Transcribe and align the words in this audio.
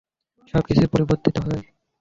সবকিছুই 0.53 0.91
পরিবর্তিত 0.93 1.35
হয়। 1.37 1.61